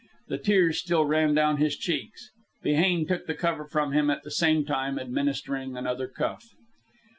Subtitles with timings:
[0.29, 2.31] The tears still ran down his cheeks.
[2.63, 6.43] Behane took the cover from him, at the same time administering another cuff.